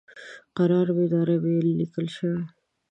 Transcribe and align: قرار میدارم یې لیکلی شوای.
قرار 0.57 0.87
میدارم 0.97 1.43
یې 1.51 1.57
لیکلی 1.79 2.11
شوای. 2.15 2.43